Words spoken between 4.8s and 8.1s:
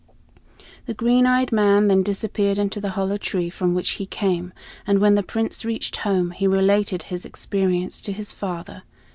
and when the Prince reached home, he related his experience